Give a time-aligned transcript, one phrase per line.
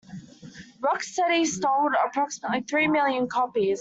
[0.79, 3.69] "Rock Steady" sold approximately three million copies.